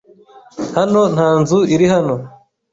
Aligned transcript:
Hano 0.77 1.01
nta 1.15 1.29
nzu 1.39 1.59
iri 1.73 1.85
hano. 1.93 2.15